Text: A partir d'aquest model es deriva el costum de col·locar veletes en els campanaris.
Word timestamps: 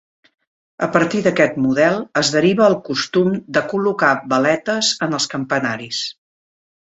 A 0.85 0.85
partir 0.93 1.19
d'aquest 1.25 1.59
model 1.65 1.99
es 2.21 2.31
deriva 2.37 2.63
el 2.69 2.77
costum 2.87 3.29
de 3.57 3.63
col·locar 3.73 4.11
veletes 4.33 4.89
en 5.09 5.13
els 5.19 5.27
campanaris. 5.35 6.01